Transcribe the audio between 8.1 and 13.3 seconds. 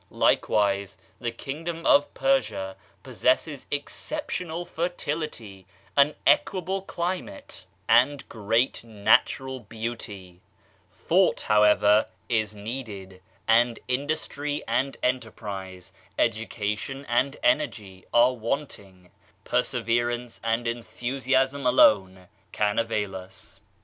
14 Digitized by Google OF CIVILIZATION great natural beauty. Thought, however, is needed;